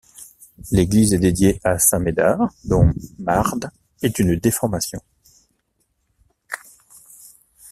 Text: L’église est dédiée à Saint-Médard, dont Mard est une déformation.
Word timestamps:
L’église 0.71 1.13
est 1.13 1.19
dédiée 1.19 1.61
à 1.63 1.77
Saint-Médard, 1.77 2.51
dont 2.63 2.91
Mard 3.19 3.57
est 4.01 4.17
une 4.17 4.35
déformation. 4.35 4.99